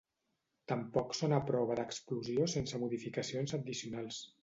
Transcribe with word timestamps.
Tampoc 0.71 1.13
són 1.19 1.35
a 1.37 1.41
prova 1.51 1.77
d'explosió 1.81 2.51
sense 2.57 2.83
modificacions 2.89 3.59
addicionals. 3.63 4.25